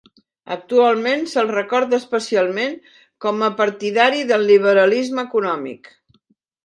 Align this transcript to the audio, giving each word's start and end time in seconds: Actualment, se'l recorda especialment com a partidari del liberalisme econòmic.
Actualment, 0.53 1.25
se'l 1.33 1.51
recorda 1.51 1.99
especialment 2.03 2.73
com 3.25 3.45
a 3.49 3.53
partidari 3.63 4.25
del 4.33 4.47
liberalisme 4.53 5.27
econòmic. 5.31 5.93